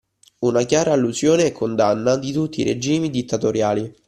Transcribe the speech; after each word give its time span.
Una 0.39 0.63
chiara 0.63 0.93
allusione 0.93 1.45
e 1.45 1.51
condanna 1.51 2.17
di 2.17 2.31
tutti 2.31 2.61
i 2.61 2.63
regimi 2.63 3.11
dittatoriali. 3.11 3.95